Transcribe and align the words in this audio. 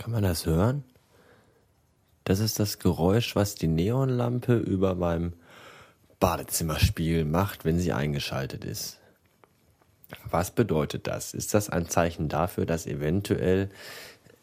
Kann 0.00 0.12
man 0.12 0.22
das 0.22 0.46
hören? 0.46 0.82
Das 2.24 2.40
ist 2.40 2.58
das 2.58 2.78
Geräusch, 2.78 3.36
was 3.36 3.54
die 3.54 3.66
Neonlampe 3.66 4.56
über 4.56 4.94
meinem 4.94 5.34
Badezimmerspiegel 6.20 7.26
macht, 7.26 7.66
wenn 7.66 7.78
sie 7.78 7.92
eingeschaltet 7.92 8.64
ist. 8.64 8.98
Was 10.30 10.52
bedeutet 10.52 11.06
das? 11.06 11.34
Ist 11.34 11.52
das 11.52 11.68
ein 11.68 11.90
Zeichen 11.90 12.30
dafür, 12.30 12.64
dass 12.64 12.86
eventuell 12.86 13.68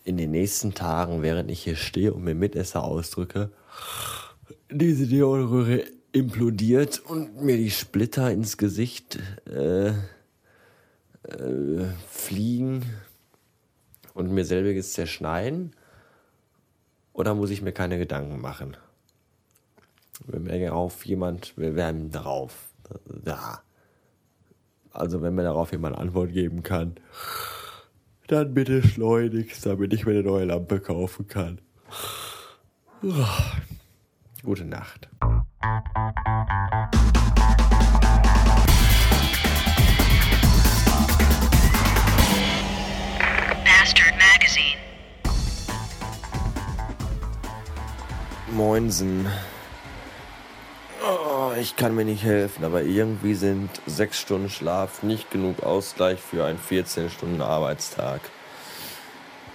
in 0.03 0.17
den 0.17 0.29
nächsten 0.29 0.75
Tagen, 0.75 1.23
während 1.23 1.49
ich 1.49 1.63
hier 1.63 1.75
stehe 1.75 2.13
und 2.13 2.23
mir 2.23 2.35
Mitesser 2.35 2.83
ausdrücke, 2.83 3.49
diese 4.69 5.05
Neonröhre 5.05 5.85
implodiert 6.11 6.99
und 6.99 7.41
mir 7.41 7.57
die 7.57 7.71
Splitter 7.71 8.29
ins 8.29 8.57
Gesicht 8.57 9.17
äh, 9.49 9.87
äh, 9.87 9.93
fliegen 12.07 12.83
und 14.17 14.33
mir 14.33 14.45
selbiges 14.45 14.93
zerschneiden? 14.93 15.73
Oder 17.13 17.35
muss 17.35 17.51
ich 17.51 17.61
mir 17.61 17.71
keine 17.71 17.99
Gedanken 17.99 18.41
machen? 18.41 18.75
Wenn 20.25 20.43
mir 20.43 20.59
darauf 20.59 21.05
jemand, 21.05 21.55
wir 21.55 21.75
werden 21.75 22.11
darauf, 22.11 22.69
da. 23.05 23.61
Also 24.91 25.21
wenn 25.21 25.35
mir 25.35 25.43
darauf 25.43 25.71
jemand 25.71 25.95
Antwort 25.95 26.33
geben 26.33 26.63
kann, 26.63 26.95
dann 28.25 28.55
bitte 28.55 28.81
schleunigst, 28.81 29.63
damit 29.67 29.93
ich 29.93 30.05
mir 30.07 30.13
eine 30.13 30.23
neue 30.23 30.45
Lampe 30.45 30.79
kaufen 30.79 31.27
kann. 31.27 31.61
Gute 34.43 34.65
Nacht. 34.65 35.09
Moinsen. 48.49 49.27
Oh, 51.03 51.51
ich 51.59 51.75
kann 51.75 51.95
mir 51.95 52.05
nicht 52.05 52.23
helfen, 52.23 52.63
aber 52.63 52.81
irgendwie 52.83 53.35
sind 53.35 53.69
sechs 53.85 54.19
Stunden 54.19 54.49
Schlaf 54.49 55.03
nicht 55.03 55.29
genug 55.31 55.63
Ausgleich 55.63 56.19
für 56.19 56.45
einen 56.45 56.57
14 56.57 57.09
Stunden 57.09 57.41
Arbeitstag. 57.41 58.21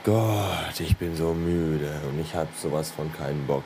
Gott, 0.04 0.78
ich 0.80 0.96
bin 0.96 1.16
so 1.16 1.32
müde 1.32 1.90
und 2.08 2.20
ich 2.20 2.34
hab 2.34 2.48
sowas 2.56 2.90
von 2.90 3.12
keinen 3.12 3.46
Bock. 3.46 3.64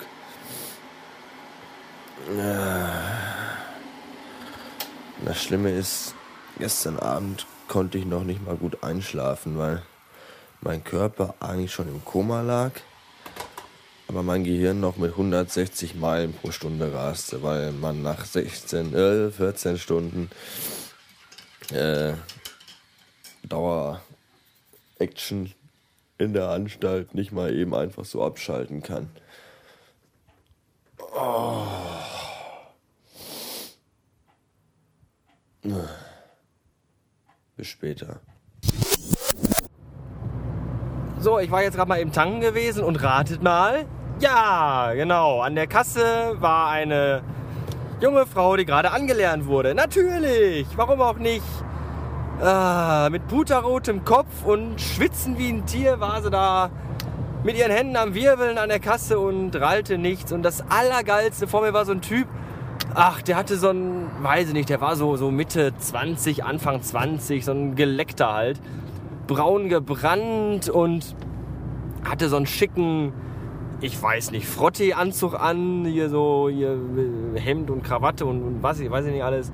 Das 5.25 5.43
Schlimme 5.43 5.71
ist, 5.71 6.15
gestern 6.59 6.99
Abend 6.99 7.47
konnte 7.69 7.99
ich 7.99 8.05
noch 8.05 8.23
nicht 8.23 8.45
mal 8.45 8.57
gut 8.57 8.83
einschlafen, 8.83 9.59
weil 9.59 9.83
mein 10.61 10.85
Körper 10.85 11.35
eigentlich 11.41 11.73
schon 11.73 11.89
im 11.89 12.05
Koma 12.05 12.43
lag, 12.43 12.73
aber 14.09 14.23
mein 14.23 14.45
Gehirn 14.45 14.81
noch 14.81 14.97
mit 14.97 15.13
160 15.13 15.97
Meilen 15.97 16.33
pro 16.33 16.51
Stunde 16.51 16.93
raste, 16.93 17.43
weil 17.43 17.73
man 17.73 18.03
nach 18.03 18.25
16, 18.25 18.95
äh, 18.95 19.31
14 19.31 19.79
Stunden 19.79 20.31
äh, 21.73 22.15
Dauer-Action 23.49 25.53
in 26.19 26.33
der 26.33 26.51
Anstalt 26.51 27.15
nicht 27.15 27.33
mal 27.33 27.55
eben 27.55 27.75
einfach 27.75 28.05
so 28.05 28.25
abschalten 28.25 28.83
kann. 28.83 29.11
Oh. 31.15 31.67
Bis 37.57 37.67
später. 37.67 38.21
So, 41.19 41.39
ich 41.39 41.51
war 41.51 41.63
jetzt 41.63 41.77
gerade 41.77 41.89
mal 41.89 41.99
eben 41.99 42.13
tanken 42.13 42.41
gewesen 42.41 42.85
und 42.85 43.03
ratet 43.03 43.43
mal. 43.43 43.87
Ja, 44.21 44.93
genau. 44.95 45.41
An 45.41 45.55
der 45.55 45.67
Kasse 45.67 46.37
war 46.41 46.69
eine 46.71 47.23
junge 48.01 48.27
Frau, 48.27 48.57
die 48.57 48.67
gerade 48.67 48.91
angelernt 48.91 49.47
wurde. 49.47 49.75
Natürlich, 49.75 50.67
warum 50.77 51.01
auch 51.01 51.17
nicht? 51.17 51.43
Ah, 52.41 53.09
mit 53.11 53.27
puterrotem 53.29 54.05
Kopf 54.05 54.45
und 54.45 54.79
schwitzen 54.79 55.39
wie 55.39 55.49
ein 55.49 55.65
Tier 55.65 56.01
war 56.01 56.23
sie 56.23 56.31
da 56.31 56.69
mit 57.45 57.57
ihren 57.57 57.73
Händen 57.73 57.97
am 57.97 58.13
Wirbeln 58.13 58.59
an 58.59 58.69
der 58.69 58.81
Kasse 58.81 59.19
und 59.19 59.57
rallte 59.57 59.97
nichts. 59.97 60.33
Und 60.33 60.43
das 60.43 60.63
Allergeilste 60.69 61.47
vor 61.47 61.63
mir 61.63 61.73
war 61.73 61.87
so 61.87 61.93
ein 61.93 62.03
Typ, 62.03 62.29
ach, 62.95 63.23
der 63.23 63.37
hatte 63.37 63.57
so 63.57 63.71
ein, 63.71 64.11
weiß 64.21 64.49
ich 64.49 64.55
nicht, 64.55 64.69
der 64.69 64.83
war 64.83 64.97
so, 64.97 65.17
so 65.17 65.31
Mitte 65.31 65.73
20, 65.79 66.45
Anfang 66.45 66.83
20, 66.83 67.45
so 67.45 67.53
ein 67.53 67.75
Geleckter 67.75 68.35
halt. 68.35 68.61
Braun 69.27 69.69
gebrannt 69.69 70.69
und 70.69 71.15
hatte 72.05 72.29
so 72.29 72.37
einen 72.37 72.47
schicken, 72.47 73.13
ich 73.81 74.01
weiß 74.01 74.31
nicht, 74.31 74.47
Frottee-Anzug 74.47 75.35
an, 75.35 75.85
hier 75.85 76.09
so 76.09 76.49
hier 76.51 76.79
Hemd 77.35 77.71
und 77.71 77.83
Krawatte 77.83 78.25
und, 78.25 78.43
und 78.43 78.63
was, 78.63 78.81
ich 78.81 78.91
weiß 78.91 79.07
ich 79.07 79.13
nicht 79.13 79.25
alles. 79.25 79.53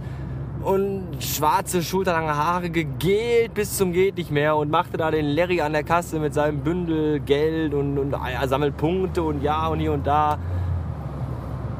Und 0.62 1.08
schwarze, 1.18 1.82
schulterlange 1.82 2.36
Haare, 2.36 2.70
gegelt 2.70 3.52
bis 3.52 3.76
zum 3.76 3.92
geht 3.92 4.16
nicht 4.16 4.30
mehr 4.30 4.56
und 4.56 4.70
machte 4.70 4.96
da 4.96 5.10
den 5.10 5.26
Larry 5.26 5.60
an 5.60 5.72
der 5.72 5.82
Kasse 5.82 6.20
mit 6.20 6.34
seinem 6.34 6.60
Bündel 6.60 7.18
Geld 7.18 7.74
und, 7.74 7.98
und 7.98 8.12
er 8.12 8.46
sammelt 8.46 8.76
Punkte 8.76 9.24
und 9.24 9.42
ja 9.42 9.66
und 9.66 9.80
hier 9.80 9.92
und 9.92 10.06
da. 10.06 10.38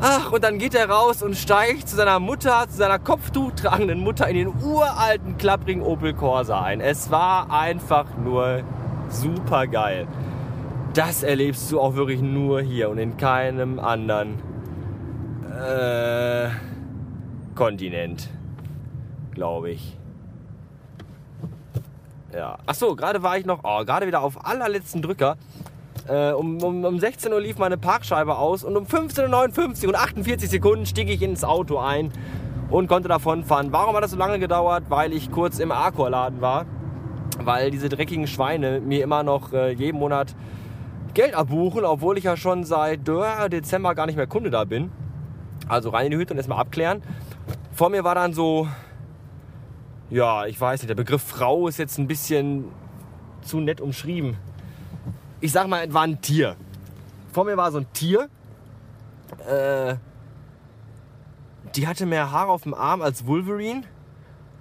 Ach, 0.05 0.33
und 0.33 0.43
dann 0.43 0.59
geht 0.59 0.75
er 0.75 0.91
raus 0.91 1.23
und 1.23 1.37
steigt 1.37 1.89
zu 1.89 1.95
seiner 1.95 2.19
Mutter, 2.19 2.67
zu 2.69 2.77
seiner 2.77 2.99
kopftuchtragenden 2.99 4.01
Mutter 4.01 4.27
in 4.27 4.35
den 4.35 4.49
uralten, 4.49 5.39
klapprigen 5.39 5.81
Opel 5.81 6.13
Corsa 6.13 6.61
ein. 6.61 6.81
Es 6.81 7.13
war 7.13 7.53
einfach 7.53 8.07
nur 8.17 8.65
super 9.09 9.69
geil. 9.69 10.09
Das 10.93 11.23
erlebst 11.23 11.71
du 11.71 11.81
auch 11.81 11.95
wirklich 11.95 12.21
nur 12.21 12.61
hier 12.63 12.91
und 12.91 12.99
in 12.99 13.17
keinem 13.17 13.79
anderen 13.79 14.41
äh, 15.49 16.49
Kontinent, 17.55 18.29
glaube 19.31 19.71
ich. 19.71 19.97
Ja. 22.35 22.59
Ach 22.67 22.75
so, 22.75 22.97
gerade 22.97 23.23
war 23.23 23.39
ich 23.39 23.47
noch, 23.47 23.61
oh, 23.63 23.85
gerade 23.85 24.09
wieder 24.09 24.23
auf 24.23 24.45
allerletzten 24.45 25.01
Drücker. 25.01 25.37
Äh, 26.09 26.33
um, 26.33 26.63
um, 26.63 26.85
um 26.85 26.99
16 26.99 27.33
Uhr 27.33 27.41
lief 27.41 27.59
meine 27.59 27.79
Parkscheibe 27.79 28.37
aus 28.37 28.65
und 28.65 28.77
um 28.77 28.85
15.59 28.85 29.83
Uhr 29.83 29.89
und 29.91 29.95
48 29.95 30.51
Sekunden 30.51 30.87
stieg 30.87 31.09
ich 31.09 31.23
ins 31.23 31.45
Auto 31.45 31.79
ein 31.79 32.13
und 32.71 32.89
konnte 32.89 33.09
davonfahren. 33.09 33.73
Warum 33.73 33.95
hat 33.95 34.03
das 34.03 34.11
so 34.11 34.17
lange 34.17 34.39
gedauert? 34.39 34.85
Weil 34.89 35.13
ich 35.13 35.31
kurz 35.31 35.59
im 35.59 35.71
Arcor-Laden 35.71 36.41
war. 36.41 36.67
Weil 37.39 37.71
diese 37.71 37.89
dreckigen 37.89 38.27
Schweine 38.27 38.81
mir 38.81 39.03
immer 39.03 39.23
noch 39.23 39.53
äh, 39.53 39.73
jeden 39.73 39.99
Monat 39.99 40.35
Geld 41.15 41.35
abbuchen, 41.35 41.85
obwohl 41.85 42.19
ich 42.19 42.25
ja 42.25 42.37
schon 42.37 42.65
seit 42.65 43.09
äh, 43.09 43.49
Dezember 43.49 43.95
gar 43.95 44.07
nicht 44.07 44.17
mehr 44.17 44.27
Kunde 44.27 44.51
da 44.51 44.65
bin. 44.65 44.91
Also 45.69 45.91
rein 45.91 46.07
in 46.07 46.13
die 46.13 46.17
Hütte 46.19 46.35
und 46.35 46.39
erstmal 46.39 46.59
abklären. 46.59 47.03
Vor 47.73 47.91
mir 47.91 48.05
war 48.05 48.15
dann 48.15 48.33
so, 48.33 48.69
ja, 50.11 50.47
ich 50.47 50.61
weiß 50.61 50.83
nicht, 50.83 50.91
der 50.91 50.95
Begriff 50.95 51.23
Frau 51.23 51.69
ist 51.69 51.79
jetzt 51.79 51.99
ein 51.99 52.07
bisschen 52.07 52.65
zu 53.43 53.61
nett 53.61 53.81
umschrieben 53.81 54.37
ich 55.43 55.53
sag 55.53 55.67
mal, 55.67 55.87
es 55.87 55.93
war 55.93 56.03
ein 56.03 56.23
Tier. 56.23 56.57
Vor 57.33 57.45
mir 57.45 57.57
war 57.57 57.71
so 57.73 57.79
ein 57.79 57.93
Tier. 57.93 58.31
Äh, 59.47 59.97
die 61.75 61.87
hatte 61.87 62.07
mehr 62.07 62.31
Haare 62.31 62.53
auf 62.53 62.63
dem 62.63 62.75
Arm 62.75 63.03
als 63.03 63.27
Wolverine. 63.27 63.83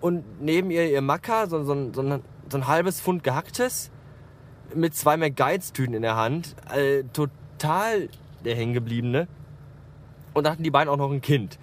Und 0.01 0.41
neben 0.41 0.71
ihr 0.71 0.89
ihr 0.89 1.01
Macker, 1.01 1.47
so, 1.47 1.63
so, 1.63 1.93
so, 1.93 2.01
ein, 2.01 2.23
so 2.49 2.57
ein 2.57 2.67
halbes 2.67 2.99
Pfund 2.99 3.23
gehacktes, 3.23 3.91
mit 4.73 4.95
zwei 4.95 5.17
McGuides-Tüten 5.17 5.93
in 5.93 6.01
der 6.01 6.15
Hand. 6.15 6.55
Äh, 6.73 7.03
total 7.13 8.09
der 8.43 8.55
Hängengebliebene. 8.55 9.27
Und 10.33 10.45
da 10.45 10.51
hatten 10.51 10.63
die 10.63 10.71
beiden 10.71 10.89
auch 10.89 10.97
noch 10.97 11.11
ein 11.11 11.21
Kind. 11.21 11.59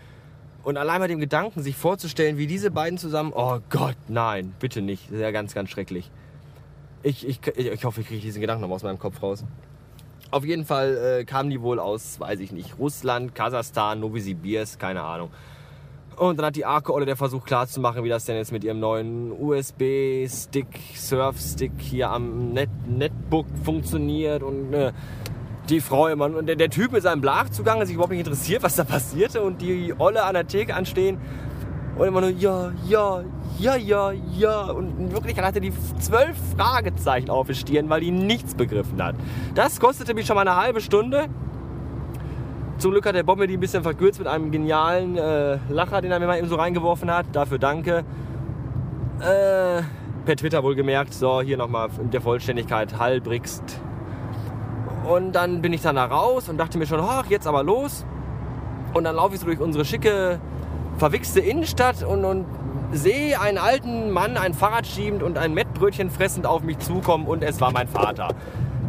Und 0.63 0.77
allein 0.77 1.01
bei 1.01 1.09
dem 1.09 1.19
Gedanken, 1.19 1.63
sich 1.63 1.77
vorzustellen, 1.77 2.37
wie 2.37 2.47
diese 2.47 2.71
beiden 2.71 2.99
zusammen, 2.99 3.33
oh 3.35 3.59
Gott, 3.71 3.97
nein, 4.07 4.55
bitte 4.61 4.81
nicht. 4.81 5.07
Das 5.07 5.15
ist 5.15 5.21
ja 5.23 5.33
ganz, 5.33 5.55
ganz 5.55 5.71
schrecklich. 5.71 6.11
Ich, 7.03 7.27
ich, 7.27 7.41
ich 7.57 7.85
hoffe, 7.85 8.01
ich 8.01 8.09
kriege 8.09 8.21
diesen 8.21 8.41
Gedanken 8.41 8.63
noch 8.63 8.71
aus 8.71 8.83
meinem 8.83 8.99
Kopf 8.99 9.23
raus. 9.23 9.45
Auf 10.31 10.45
jeden 10.45 10.65
Fall 10.65 11.21
äh, 11.21 11.25
kamen 11.25 11.49
die 11.49 11.63
wohl 11.63 11.79
aus, 11.79 12.21
weiß 12.21 12.41
ich 12.41 12.53
nicht, 12.53 12.79
Russland, 12.79 13.35
Kasachstan, 13.35 14.01
Novosibirsk, 14.01 14.79
keine 14.79 15.03
Ahnung. 15.03 15.31
Und 16.17 16.39
dann 16.39 16.47
hat 16.47 16.57
die 16.57 16.65
Arke-Olle 16.65 17.07
der 17.07 17.17
Versuch 17.17 17.45
klarzumachen, 17.45 18.03
wie 18.03 18.09
das 18.09 18.25
denn 18.25 18.37
jetzt 18.37 18.51
mit 18.51 18.65
ihrem 18.65 18.81
neuen 18.81 19.31
USB-Stick, 19.31 20.67
Surf-Stick 20.95 21.73
hier 21.79 22.11
am 22.11 22.53
Net 22.53 22.69
Netbook 22.89 23.47
funktioniert 23.63 24.43
und 24.43 24.75
äh, 24.75 24.93
die 25.71 25.81
Frau 25.81 26.09
immer. 26.09 26.25
Und 26.25 26.47
der, 26.47 26.57
der 26.57 26.71
Typ 26.71 26.93
mit 26.93 27.03
seinem 27.05 27.21
Blachzugang 27.21 27.85
sich 27.87 27.95
überhaupt 27.95 28.11
nicht 28.11 28.27
interessiert, 28.27 28.63
was 28.65 28.75
da 28.75 28.85
passierte 28.85 29.43
und 29.43 29.63
die 29.63 29.95
Olle 29.97 30.25
an 30.25 30.35
der 30.35 30.47
Theke 30.47 30.75
anstehen 30.75 31.19
und 31.99 32.07
immer 32.07 32.21
nur 32.21 32.31
ja, 32.31 32.71
ja, 32.87 33.23
ja, 33.59 33.77
ja, 33.77 34.13
ja. 34.13 34.71
Und 34.71 34.99
in 34.99 35.13
Wirklichkeit 35.13 35.45
hatte 35.45 35.61
die 35.61 35.73
zwölf 35.99 36.37
Fragezeichen 36.57 37.29
auf 37.29 37.49
den 37.49 37.57
Stirn, 37.57 37.91
weil 37.91 38.01
die 38.01 38.13
nichts 38.13 38.55
begriffen 38.55 39.03
hat. 39.03 39.17
Das 39.55 39.81
kostete 39.81 40.15
mich 40.15 40.27
schon 40.27 40.37
mal 40.37 40.47
eine 40.47 40.57
halbe 40.57 40.81
Stunde. 40.81 41.27
Zum 42.79 42.93
Glück 42.93 43.05
hat 43.07 43.17
der 43.17 43.25
Bob 43.25 43.45
die 43.45 43.55
ein 43.55 43.61
bisschen 43.61 43.83
verkürzt 43.83 44.21
mit 44.21 44.29
einem 44.29 44.53
genialen 44.53 45.17
äh, 45.17 45.59
Lacher, 45.69 46.01
den 46.01 46.13
er 46.13 46.21
mir 46.21 46.29
mal 46.29 46.39
eben 46.39 46.49
so 46.49 46.55
reingeworfen 46.55 47.11
hat. 47.11 47.27
Dafür 47.33 47.59
danke. 47.59 48.05
Äh, 49.19 49.83
per 50.25 50.37
Twitter 50.37 50.63
wohl 50.63 50.77
gemerkt. 50.77 51.13
So, 51.13 51.41
hier 51.41 51.57
nochmal 51.57 51.89
der 52.13 52.21
Vollständigkeit. 52.21 52.97
Halbrixt. 52.97 53.81
Und 55.09 55.33
dann 55.33 55.63
bin 55.63 55.73
ich 55.73 55.83
dann 55.83 55.97
da 55.97 56.05
raus 56.05 56.49
und 56.49 56.59
dachte 56.59 56.79
mir 56.79 56.87
schon, 56.87 57.01
ach, 57.01 57.27
jetzt 57.27 57.49
aber 57.49 57.65
los. 57.65 58.07
Und 58.95 59.03
dann 59.03 59.17
laufe 59.17 59.35
ich 59.35 59.41
so 59.41 59.47
durch 59.47 59.59
unsere 59.59 59.85
schicke, 59.85 60.39
verwichste 60.99 61.41
Innenstadt 61.41 62.03
und, 62.03 62.25
und 62.25 62.45
sehe 62.93 63.41
einen 63.41 63.59
alten 63.59 64.11
Mann 64.11 64.37
ein 64.37 64.55
Fahrrad 64.55 64.87
schiebend 64.87 65.23
und 65.23 65.39
ein 65.39 65.55
Mettbrötchen 65.55 66.11
fressend 66.11 66.47
auf 66.47 66.63
mich 66.63 66.79
zukommen 66.79 67.27
und 67.27 67.43
es 67.43 67.61
war 67.61 67.73
mein 67.73 67.89
Vater. 67.89 68.29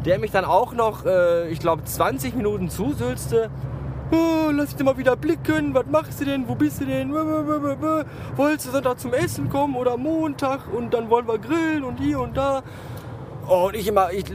Der 0.05 0.17
mich 0.17 0.31
dann 0.31 0.45
auch 0.45 0.73
noch, 0.73 1.05
äh, 1.05 1.49
ich 1.49 1.59
glaube, 1.59 1.83
20 1.83 2.35
Minuten 2.35 2.69
zusülzte. 2.69 3.49
Oh, 4.11 4.49
lass 4.51 4.75
dich 4.75 4.83
mal 4.83 4.97
wieder 4.97 5.15
blicken, 5.15 5.73
was 5.75 5.85
machst 5.85 6.19
du 6.19 6.25
denn, 6.25 6.47
wo 6.47 6.55
bist 6.55 6.81
du 6.81 6.85
denn? 6.85 7.13
Wolltest 7.13 8.67
du 8.67 8.71
Sonntag 8.71 8.99
zum 8.99 9.13
Essen 9.13 9.49
kommen 9.49 9.75
oder 9.75 9.97
Montag 9.97 10.61
und 10.73 10.93
dann 10.93 11.09
wollen 11.09 11.27
wir 11.27 11.37
grillen 11.37 11.83
und 11.83 11.99
hier 11.99 12.19
und 12.19 12.35
da. 12.35 12.63
Oh, 13.47 13.67
und 13.67 13.75
ich 13.75 13.87
immer, 13.87 14.11
ich, 14.11 14.25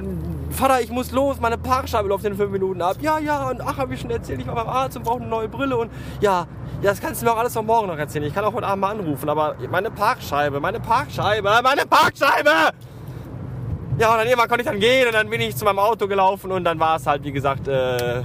Vater, 0.55 0.81
ich 0.81 0.91
muss 0.91 1.11
los, 1.11 1.41
meine 1.41 1.59
Parkscheibe 1.59 2.09
läuft 2.09 2.25
in 2.25 2.37
fünf 2.37 2.53
Minuten 2.53 2.81
ab. 2.81 2.97
Ja, 3.01 3.19
ja, 3.19 3.49
und 3.49 3.61
ach, 3.61 3.77
habe 3.77 3.95
ich 3.95 4.01
schon 4.01 4.11
erzählt, 4.11 4.41
ich 4.41 4.47
war 4.47 4.55
beim 4.55 4.69
Arzt 4.69 4.97
und 4.97 5.03
brauche 5.03 5.21
eine 5.21 5.27
neue 5.27 5.49
Brille 5.49 5.77
und 5.77 5.91
ja, 6.21 6.47
ja, 6.81 6.91
das 6.91 7.01
kannst 7.01 7.21
du 7.21 7.27
mir 7.27 7.33
auch 7.33 7.39
alles 7.39 7.53
von 7.53 7.67
morgen 7.67 7.89
noch 7.89 7.99
erzählen. 7.99 8.25
Ich 8.25 8.35
kann 8.35 8.45
auch 8.45 8.53
heute 8.53 8.67
Abend 8.67 8.83
mal 8.83 8.91
anrufen, 8.91 9.29
aber 9.29 9.57
meine 9.71 9.91
Parkscheibe, 9.91 10.61
meine 10.61 10.79
Parkscheibe, 10.79 11.61
meine 11.63 11.87
Parkscheibe! 11.87 12.51
Ja, 13.99 14.13
und 14.13 14.19
dann 14.19 14.27
irgendwann 14.27 14.49
konnte 14.49 14.63
ich 14.63 14.69
dann 14.69 14.81
gehen 14.81 15.07
und 15.07 15.15
dann 15.15 15.29
bin 15.29 15.41
ich 15.41 15.57
zu 15.57 15.65
meinem 15.65 15.79
Auto 15.79 16.07
gelaufen 16.07 16.53
und 16.53 16.65
dann 16.65 16.79
war 16.79 16.97
es 16.97 17.07
halt, 17.07 17.25
wie 17.25 17.33
gesagt, 17.33 17.67
äh, 17.69 18.23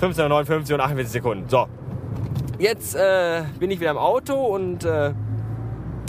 15.59 0.00 0.74
und 0.74 0.80
48 0.80 1.12
Sekunden. 1.12 1.48
So, 1.48 1.66
jetzt 2.58 2.96
äh, 2.96 3.42
bin 3.58 3.70
ich 3.70 3.80
wieder 3.80 3.92
im 3.92 3.98
Auto 3.98 4.34
und 4.34 4.84
äh, 4.84 5.12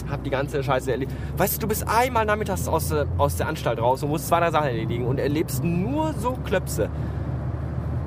hab 0.09 0.23
die 0.23 0.29
ganze 0.29 0.63
Scheiße 0.63 0.91
erlebt. 0.91 1.11
Weißt 1.37 1.55
du, 1.55 1.61
du 1.61 1.67
bist 1.67 1.87
einmal 1.87 2.25
nachmittags 2.25 2.67
aus, 2.67 2.91
äh, 2.91 3.05
aus 3.17 3.37
der 3.37 3.47
Anstalt 3.47 3.79
raus 3.79 4.03
und 4.03 4.09
musst 4.09 4.27
zwei, 4.27 4.39
drei 4.39 4.51
Sachen 4.51 4.67
erledigen 4.67 5.05
und 5.05 5.19
erlebst 5.19 5.63
nur 5.63 6.13
so 6.13 6.37
Klöpse. 6.45 6.89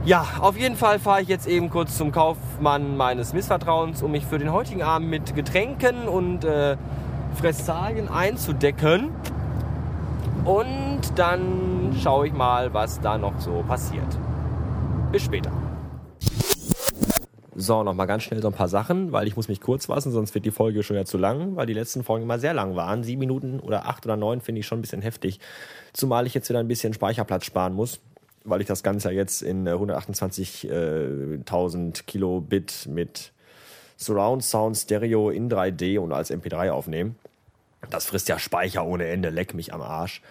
Ja, 0.04 0.24
auf 0.40 0.56
jeden 0.56 0.76
Fall 0.76 0.98
fahre 0.98 1.22
ich 1.22 1.28
jetzt 1.28 1.46
eben 1.46 1.70
kurz 1.70 1.98
zum 1.98 2.12
Kaufmann 2.12 2.96
meines 2.96 3.32
Missvertrauens, 3.32 4.02
um 4.02 4.12
mich 4.12 4.24
für 4.24 4.38
den 4.38 4.52
heutigen 4.52 4.82
Abend 4.82 5.10
mit 5.10 5.34
Getränken 5.34 6.08
und 6.08 6.44
äh, 6.44 6.76
Fressalien 7.34 8.08
einzudecken. 8.08 9.10
Und 10.44 11.00
dann 11.16 11.94
schaue 12.00 12.28
ich 12.28 12.32
mal, 12.32 12.72
was 12.72 13.00
da 13.00 13.18
noch 13.18 13.38
so 13.38 13.62
passiert. 13.68 14.18
Bis 15.12 15.22
später. 15.22 15.50
So, 17.60 17.82
nochmal 17.82 18.06
ganz 18.06 18.22
schnell 18.22 18.40
so 18.40 18.46
ein 18.46 18.54
paar 18.54 18.68
Sachen, 18.68 19.10
weil 19.10 19.26
ich 19.26 19.34
muss 19.34 19.48
mich 19.48 19.60
kurz 19.60 19.86
fassen, 19.86 20.12
sonst 20.12 20.32
wird 20.32 20.44
die 20.44 20.52
Folge 20.52 20.84
schon 20.84 20.94
ja 20.94 21.04
zu 21.04 21.18
lang, 21.18 21.56
weil 21.56 21.66
die 21.66 21.72
letzten 21.72 22.04
Folgen 22.04 22.22
immer 22.22 22.38
sehr 22.38 22.54
lang 22.54 22.76
waren. 22.76 23.02
Sieben 23.02 23.18
Minuten 23.18 23.58
oder 23.58 23.86
acht 23.86 24.06
oder 24.06 24.16
neun 24.16 24.40
finde 24.40 24.60
ich 24.60 24.66
schon 24.68 24.78
ein 24.78 24.82
bisschen 24.82 25.02
heftig. 25.02 25.40
Zumal 25.92 26.28
ich 26.28 26.34
jetzt 26.34 26.48
wieder 26.48 26.60
ein 26.60 26.68
bisschen 26.68 26.94
Speicherplatz 26.94 27.46
sparen 27.46 27.74
muss, 27.74 27.98
weil 28.44 28.60
ich 28.60 28.68
das 28.68 28.84
Ganze 28.84 29.08
ja 29.08 29.16
jetzt 29.16 29.42
in 29.42 29.68
128.000 29.68 30.68
äh, 30.68 32.02
Kilobit 32.06 32.86
mit 32.88 33.32
Surround 33.96 34.44
Sound 34.44 34.76
Stereo 34.76 35.30
in 35.30 35.50
3D 35.50 35.98
und 35.98 36.12
als 36.12 36.30
MP3 36.30 36.70
aufnehme. 36.70 37.16
Das 37.90 38.06
frisst 38.06 38.28
ja 38.28 38.38
Speicher 38.38 38.86
ohne 38.86 39.08
Ende, 39.08 39.30
leck 39.30 39.54
mich 39.54 39.74
am 39.74 39.82
Arsch. 39.82 40.22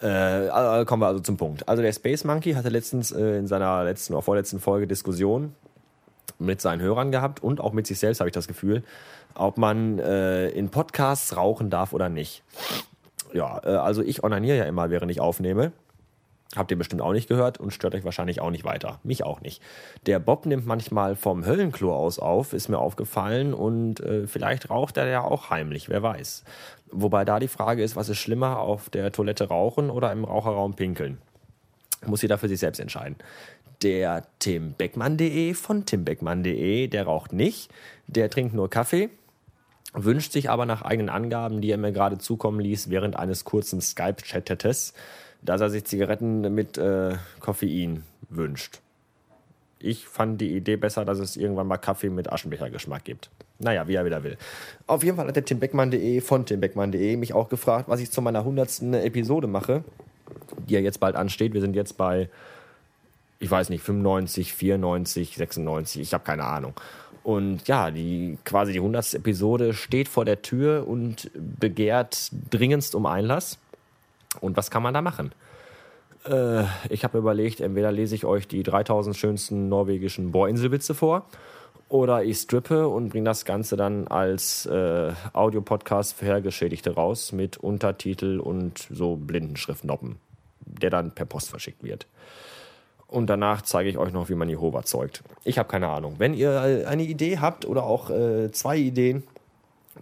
Äh, 0.00 0.84
kommen 0.84 1.00
wir 1.00 1.06
also 1.06 1.20
zum 1.20 1.38
Punkt. 1.38 1.66
Also 1.70 1.82
der 1.82 1.94
Space 1.94 2.24
Monkey 2.24 2.52
hatte 2.52 2.68
letztens 2.68 3.12
äh, 3.12 3.38
in 3.38 3.46
seiner 3.46 3.82
letzten 3.84 4.12
oder 4.12 4.20
vorletzten 4.20 4.60
Folge 4.60 4.86
Diskussion 4.86 5.54
mit 6.38 6.60
seinen 6.60 6.80
Hörern 6.80 7.10
gehabt 7.10 7.42
und 7.42 7.60
auch 7.60 7.72
mit 7.72 7.86
sich 7.86 7.98
selbst, 7.98 8.20
habe 8.20 8.28
ich 8.28 8.34
das 8.34 8.48
Gefühl, 8.48 8.82
ob 9.34 9.58
man 9.58 9.98
äh, 9.98 10.48
in 10.50 10.70
Podcasts 10.70 11.36
rauchen 11.36 11.70
darf 11.70 11.92
oder 11.92 12.08
nicht. 12.08 12.42
Ja, 13.32 13.60
äh, 13.64 13.68
also 13.76 14.02
ich 14.02 14.24
onaniere 14.24 14.58
ja 14.58 14.64
immer, 14.64 14.90
während 14.90 15.10
ich 15.10 15.20
aufnehme. 15.20 15.72
Habt 16.54 16.70
ihr 16.70 16.78
bestimmt 16.78 17.02
auch 17.02 17.12
nicht 17.12 17.28
gehört 17.28 17.58
und 17.58 17.72
stört 17.72 17.94
euch 17.94 18.04
wahrscheinlich 18.04 18.40
auch 18.40 18.50
nicht 18.50 18.64
weiter. 18.64 19.00
Mich 19.02 19.24
auch 19.24 19.40
nicht. 19.40 19.60
Der 20.06 20.18
Bob 20.20 20.46
nimmt 20.46 20.66
manchmal 20.66 21.16
vom 21.16 21.44
Höllenklo 21.44 21.94
aus 21.94 22.18
auf, 22.18 22.52
ist 22.52 22.68
mir 22.68 22.78
aufgefallen 22.78 23.52
und 23.52 24.00
äh, 24.00 24.26
vielleicht 24.26 24.70
raucht 24.70 24.96
er 24.96 25.06
ja 25.06 25.22
auch 25.22 25.50
heimlich, 25.50 25.88
wer 25.88 26.02
weiß. 26.02 26.44
Wobei 26.92 27.24
da 27.24 27.40
die 27.40 27.48
Frage 27.48 27.82
ist, 27.82 27.96
was 27.96 28.08
ist 28.08 28.18
schlimmer, 28.18 28.60
auf 28.60 28.90
der 28.90 29.10
Toilette 29.12 29.48
rauchen 29.48 29.90
oder 29.90 30.12
im 30.12 30.24
Raucherraum 30.24 30.74
pinkeln? 30.74 31.18
Muss 32.06 32.22
jeder 32.22 32.38
für 32.38 32.48
sich 32.48 32.60
selbst 32.60 32.78
entscheiden. 32.78 33.16
Der 33.86 34.24
timbeckmann.de 34.40 35.54
von 35.54 35.86
timbeckmann.de, 35.86 36.88
der 36.88 37.04
raucht 37.04 37.32
nicht, 37.32 37.70
der 38.08 38.28
trinkt 38.28 38.52
nur 38.52 38.68
Kaffee, 38.68 39.10
wünscht 39.94 40.32
sich 40.32 40.50
aber 40.50 40.66
nach 40.66 40.82
eigenen 40.82 41.08
Angaben, 41.08 41.60
die 41.60 41.70
er 41.70 41.76
mir 41.76 41.92
gerade 41.92 42.18
zukommen 42.18 42.58
ließ, 42.58 42.90
während 42.90 43.14
eines 43.14 43.44
kurzen 43.44 43.80
Skype-Chattetes, 43.80 44.92
dass 45.40 45.60
er 45.60 45.70
sich 45.70 45.84
Zigaretten 45.84 46.52
mit 46.52 46.76
äh, 46.78 47.14
Koffein 47.38 48.02
wünscht. 48.28 48.80
Ich 49.78 50.08
fand 50.08 50.40
die 50.40 50.56
Idee 50.56 50.74
besser, 50.74 51.04
dass 51.04 51.20
es 51.20 51.36
irgendwann 51.36 51.68
mal 51.68 51.76
Kaffee 51.76 52.10
mit 52.10 52.32
Aschenbechergeschmack 52.32 53.04
gibt. 53.04 53.30
Naja, 53.60 53.86
wie 53.86 53.94
er 53.94 54.04
wieder 54.04 54.24
will. 54.24 54.36
Auf 54.88 55.04
jeden 55.04 55.16
Fall 55.16 55.28
hat 55.28 55.36
der 55.36 55.44
timbeckmann.de 55.44 56.20
von 56.22 56.44
timbeckmann.de 56.44 57.16
mich 57.16 57.34
auch 57.34 57.48
gefragt, 57.48 57.88
was 57.88 58.00
ich 58.00 58.10
zu 58.10 58.20
meiner 58.20 58.40
100. 58.40 58.82
Episode 59.04 59.46
mache, 59.46 59.84
die 60.68 60.74
ja 60.74 60.80
jetzt 60.80 60.98
bald 60.98 61.14
ansteht. 61.14 61.54
Wir 61.54 61.60
sind 61.60 61.76
jetzt 61.76 61.96
bei 61.96 62.28
ich 63.38 63.50
weiß 63.50 63.68
nicht, 63.70 63.82
95, 63.82 64.54
94, 64.54 65.36
96, 65.36 66.02
ich 66.02 66.14
habe 66.14 66.24
keine 66.24 66.44
Ahnung. 66.44 66.74
Und 67.22 67.66
ja, 67.66 67.90
die 67.90 68.38
quasi 68.44 68.72
die 68.72 68.78
100. 68.78 69.14
Episode 69.14 69.74
steht 69.74 70.08
vor 70.08 70.24
der 70.24 70.42
Tür 70.42 70.86
und 70.86 71.30
begehrt 71.34 72.30
dringendst 72.50 72.94
um 72.94 73.04
Einlass. 73.04 73.58
Und 74.40 74.56
was 74.56 74.70
kann 74.70 74.82
man 74.82 74.94
da 74.94 75.02
machen? 75.02 75.32
Äh, 76.24 76.64
ich 76.88 77.04
habe 77.04 77.18
überlegt, 77.18 77.60
entweder 77.60 77.90
lese 77.90 78.14
ich 78.14 78.24
euch 78.24 78.46
die 78.46 78.62
3000 78.62 79.16
schönsten 79.16 79.68
norwegischen 79.68 80.30
Bohrinselwitze 80.30 80.94
vor 80.94 81.26
oder 81.88 82.24
ich 82.24 82.38
strippe 82.38 82.88
und 82.88 83.10
bringe 83.10 83.26
das 83.26 83.44
Ganze 83.44 83.76
dann 83.76 84.08
als 84.08 84.66
äh, 84.66 85.12
Audiopodcast 85.32 86.14
für 86.14 86.26
Hergeschädigte 86.26 86.94
raus 86.94 87.32
mit 87.32 87.56
Untertitel 87.56 88.40
und 88.40 88.86
so 88.90 89.16
Blindenschriftnoppen, 89.16 90.16
der 90.60 90.90
dann 90.90 91.12
per 91.12 91.26
Post 91.26 91.50
verschickt 91.50 91.82
wird. 91.84 92.06
Und 93.08 93.28
danach 93.28 93.62
zeige 93.62 93.88
ich 93.88 93.98
euch 93.98 94.12
noch, 94.12 94.28
wie 94.28 94.34
man 94.34 94.48
Jehova 94.48 94.82
zeugt. 94.82 95.22
Ich 95.44 95.58
habe 95.58 95.68
keine 95.68 95.88
Ahnung. 95.88 96.14
Wenn 96.18 96.34
ihr 96.34 96.84
eine 96.86 97.04
Idee 97.04 97.38
habt 97.38 97.64
oder 97.64 97.84
auch 97.84 98.10
äh, 98.10 98.50
zwei 98.50 98.76
Ideen, 98.76 99.22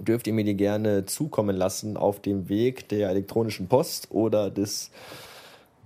dürft 0.00 0.26
ihr 0.26 0.32
mir 0.32 0.44
die 0.44 0.56
gerne 0.56 1.04
zukommen 1.04 1.54
lassen 1.54 1.96
auf 1.96 2.20
dem 2.20 2.48
Weg 2.48 2.88
der 2.88 3.10
elektronischen 3.10 3.68
Post 3.68 4.08
oder 4.10 4.50
des 4.50 4.90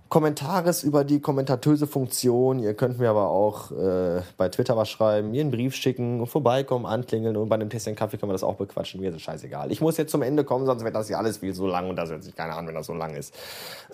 Kommentares 0.08 0.84
über 0.84 1.04
die 1.04 1.20
kommentatöse 1.20 1.86
Funktion. 1.86 2.60
Ihr 2.60 2.72
könnt 2.72 2.98
mir 2.98 3.10
aber 3.10 3.28
auch 3.28 3.70
äh, 3.72 4.22
bei 4.38 4.48
Twitter 4.48 4.74
was 4.74 4.88
schreiben, 4.88 5.32
mir 5.32 5.42
einen 5.42 5.50
Brief 5.50 5.74
schicken, 5.74 6.26
vorbeikommen, 6.26 6.86
anklingeln 6.86 7.36
und 7.36 7.50
bei 7.50 7.56
einem 7.56 7.68
Tässchen 7.68 7.94
Kaffee 7.94 8.16
können 8.16 8.30
wir 8.30 8.34
das 8.34 8.42
auch 8.42 8.54
bequatschen. 8.54 9.02
Mir 9.02 9.10
ist 9.10 9.16
es 9.16 9.22
scheißegal. 9.22 9.70
Ich 9.70 9.82
muss 9.82 9.98
jetzt 9.98 10.10
zum 10.10 10.22
Ende 10.22 10.44
kommen, 10.44 10.64
sonst 10.64 10.82
wird 10.82 10.94
das 10.94 11.08
hier 11.08 11.18
alles 11.18 11.38
viel 11.38 11.52
so 11.52 11.66
lang 11.66 11.90
und 11.90 11.96
das 11.96 12.08
hört 12.08 12.22
sich 12.22 12.34
keiner 12.34 12.56
an, 12.56 12.66
wenn 12.66 12.74
das 12.74 12.86
so 12.86 12.94
lang 12.94 13.14
ist. 13.16 13.34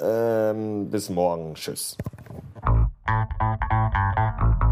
Ähm, 0.01 0.89
bis 0.89 1.11
morgen. 1.11 1.55
Tschüss. 1.55 1.97
Thank 3.07 4.63
you. 4.63 4.64